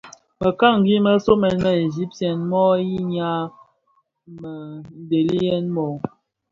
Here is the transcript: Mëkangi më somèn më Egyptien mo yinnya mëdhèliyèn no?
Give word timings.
Mëkangi 0.41 0.95
më 1.05 1.11
somèn 1.25 1.55
më 1.63 1.71
Egyptien 1.85 2.39
mo 2.49 2.63
yinnya 2.89 3.31
mëdhèliyèn 4.39 5.65
no? 5.75 5.87